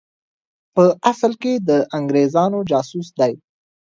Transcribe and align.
په 0.75 0.83
اصل 1.11 1.31
کې 1.41 1.53
د 1.67 1.69
انګرېزانو 1.97 2.59
جاسوس 2.69 3.07
دی. 3.19 3.33